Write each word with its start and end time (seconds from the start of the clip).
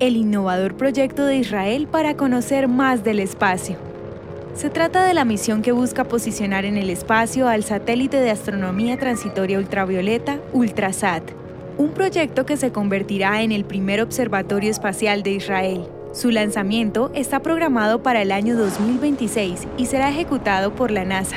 el 0.00 0.16
innovador 0.16 0.76
proyecto 0.76 1.26
de 1.26 1.36
Israel 1.36 1.86
para 1.86 2.16
conocer 2.16 2.68
más 2.68 3.04
del 3.04 3.20
espacio. 3.20 3.76
Se 4.54 4.70
trata 4.70 5.04
de 5.04 5.12
la 5.12 5.26
misión 5.26 5.60
que 5.60 5.72
busca 5.72 6.04
posicionar 6.04 6.64
en 6.64 6.78
el 6.78 6.88
espacio 6.88 7.48
al 7.48 7.64
satélite 7.64 8.16
de 8.16 8.30
astronomía 8.30 8.98
transitoria 8.98 9.58
ultravioleta 9.58 10.40
Ultrasat, 10.54 11.22
un 11.76 11.90
proyecto 11.90 12.46
que 12.46 12.56
se 12.56 12.72
convertirá 12.72 13.42
en 13.42 13.52
el 13.52 13.66
primer 13.66 14.00
observatorio 14.00 14.70
espacial 14.70 15.22
de 15.22 15.32
Israel. 15.32 15.86
Su 16.14 16.30
lanzamiento 16.30 17.10
está 17.14 17.40
programado 17.40 18.02
para 18.02 18.22
el 18.22 18.32
año 18.32 18.56
2026 18.56 19.68
y 19.76 19.84
será 19.84 20.08
ejecutado 20.08 20.74
por 20.74 20.90
la 20.90 21.04
NASA. 21.04 21.36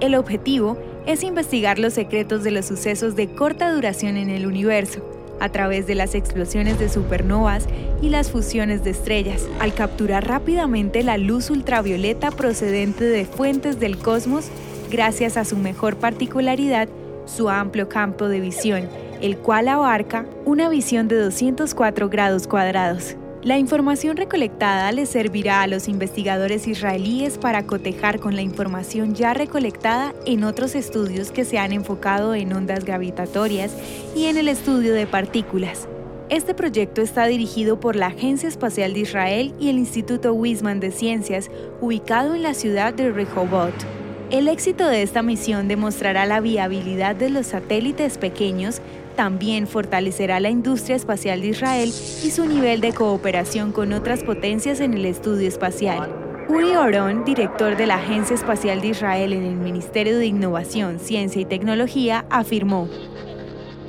El 0.00 0.16
objetivo 0.16 0.76
es 1.06 1.22
investigar 1.22 1.78
los 1.78 1.94
secretos 1.94 2.42
de 2.42 2.50
los 2.50 2.66
sucesos 2.66 3.14
de 3.14 3.32
corta 3.34 3.72
duración 3.72 4.16
en 4.16 4.30
el 4.30 4.46
universo, 4.46 5.00
a 5.40 5.48
través 5.48 5.86
de 5.86 5.94
las 5.94 6.14
explosiones 6.14 6.78
de 6.78 6.88
supernovas 6.88 7.66
y 8.00 8.08
las 8.08 8.30
fusiones 8.30 8.84
de 8.84 8.90
estrellas, 8.90 9.46
al 9.60 9.74
capturar 9.74 10.26
rápidamente 10.26 11.02
la 11.02 11.18
luz 11.18 11.50
ultravioleta 11.50 12.30
procedente 12.30 13.04
de 13.04 13.24
fuentes 13.24 13.80
del 13.80 13.98
cosmos 13.98 14.48
gracias 14.90 15.36
a 15.36 15.44
su 15.44 15.56
mejor 15.56 15.96
particularidad, 15.96 16.88
su 17.26 17.48
amplio 17.48 17.88
campo 17.88 18.28
de 18.28 18.40
visión, 18.40 18.88
el 19.20 19.38
cual 19.38 19.68
abarca 19.68 20.26
una 20.44 20.68
visión 20.68 21.08
de 21.08 21.16
204 21.16 22.08
grados 22.08 22.46
cuadrados. 22.46 23.16
La 23.44 23.58
información 23.58 24.16
recolectada 24.16 24.90
les 24.90 25.10
servirá 25.10 25.60
a 25.60 25.66
los 25.66 25.86
investigadores 25.86 26.66
israelíes 26.66 27.36
para 27.36 27.66
cotejar 27.66 28.18
con 28.18 28.36
la 28.36 28.40
información 28.40 29.14
ya 29.14 29.34
recolectada 29.34 30.14
en 30.24 30.44
otros 30.44 30.74
estudios 30.74 31.30
que 31.30 31.44
se 31.44 31.58
han 31.58 31.72
enfocado 31.72 32.34
en 32.34 32.54
ondas 32.54 32.86
gravitatorias 32.86 33.76
y 34.16 34.24
en 34.24 34.38
el 34.38 34.48
estudio 34.48 34.94
de 34.94 35.06
partículas. 35.06 35.86
Este 36.30 36.54
proyecto 36.54 37.02
está 37.02 37.26
dirigido 37.26 37.78
por 37.78 37.96
la 37.96 38.06
Agencia 38.06 38.48
Espacial 38.48 38.94
de 38.94 39.00
Israel 39.00 39.54
y 39.60 39.68
el 39.68 39.76
Instituto 39.76 40.32
Weizmann 40.32 40.80
de 40.80 40.90
Ciencias, 40.90 41.50
ubicado 41.82 42.34
en 42.34 42.42
la 42.42 42.54
ciudad 42.54 42.94
de 42.94 43.12
Rehovot. 43.12 44.03
El 44.34 44.48
éxito 44.48 44.88
de 44.88 45.04
esta 45.04 45.22
misión 45.22 45.68
demostrará 45.68 46.26
la 46.26 46.40
viabilidad 46.40 47.14
de 47.14 47.30
los 47.30 47.46
satélites 47.46 48.18
pequeños 48.18 48.82
también 49.14 49.68
fortalecerá 49.68 50.40
la 50.40 50.50
industria 50.50 50.96
espacial 50.96 51.40
de 51.40 51.46
Israel 51.46 51.88
y 51.88 52.30
su 52.32 52.44
nivel 52.44 52.80
de 52.80 52.92
cooperación 52.92 53.70
con 53.70 53.92
otras 53.92 54.24
potencias 54.24 54.80
en 54.80 54.94
el 54.94 55.06
estudio 55.06 55.46
espacial. 55.46 56.12
Uri 56.48 56.74
Oron, 56.74 57.24
director 57.24 57.76
de 57.76 57.86
la 57.86 57.94
Agencia 57.94 58.34
Espacial 58.34 58.80
de 58.80 58.88
Israel 58.88 59.34
en 59.34 59.44
el 59.44 59.54
Ministerio 59.54 60.18
de 60.18 60.26
Innovación, 60.26 60.98
Ciencia 60.98 61.40
y 61.40 61.44
Tecnología, 61.44 62.24
afirmó, 62.28 62.88